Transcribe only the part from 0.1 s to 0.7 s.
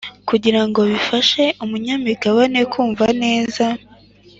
Kugira